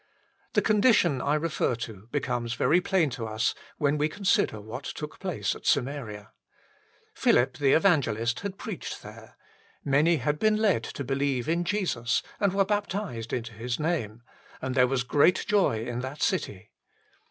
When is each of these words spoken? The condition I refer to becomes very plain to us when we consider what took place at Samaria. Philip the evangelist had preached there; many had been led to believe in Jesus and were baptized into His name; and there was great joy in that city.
The 0.53 0.63
condition 0.63 1.21
I 1.21 1.35
refer 1.35 1.75
to 1.75 2.07
becomes 2.11 2.55
very 2.55 2.81
plain 2.81 3.11
to 3.11 3.27
us 3.27 3.53
when 3.77 3.99
we 3.99 4.09
consider 4.09 4.59
what 4.59 4.83
took 4.83 5.19
place 5.19 5.53
at 5.55 5.67
Samaria. 5.67 6.31
Philip 7.13 7.59
the 7.59 7.73
evangelist 7.73 8.39
had 8.39 8.57
preached 8.57 9.03
there; 9.03 9.37
many 9.85 10.17
had 10.17 10.39
been 10.39 10.57
led 10.57 10.83
to 10.85 11.03
believe 11.03 11.47
in 11.47 11.63
Jesus 11.63 12.23
and 12.39 12.51
were 12.51 12.65
baptized 12.65 13.31
into 13.31 13.53
His 13.53 13.79
name; 13.79 14.23
and 14.59 14.73
there 14.73 14.87
was 14.87 15.03
great 15.03 15.45
joy 15.47 15.85
in 15.85 15.99
that 15.99 16.23
city. 16.23 16.71